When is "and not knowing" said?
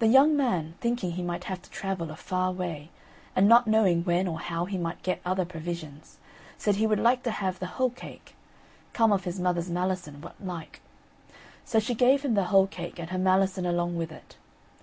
3.34-4.04